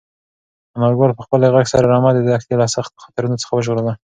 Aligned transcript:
انارګل 0.75 1.11
په 1.15 1.23
خپل 1.25 1.39
غږ 1.55 1.65
سره 1.73 1.85
رمه 1.93 2.11
د 2.13 2.19
دښتې 2.29 2.53
له 2.61 2.67
سختو 2.75 3.03
خطرونو 3.05 3.39
څخه 3.41 3.53
وژغورله. 3.53 3.93